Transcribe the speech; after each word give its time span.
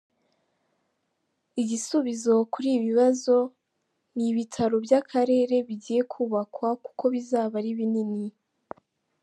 Igisubizo 1.61 2.33
kuri 2.53 2.67
ibi 2.75 2.83
bibazo 2.87 3.35
ni 4.15 4.25
ibitaro 4.31 4.75
by’ 4.85 4.93
akarere 4.99 5.55
bigiye 5.67 6.01
kubakwa 6.11 6.67
kuko 6.85 7.03
bizaba 7.13 7.53
ari 7.61 7.71
binini. 7.79 8.23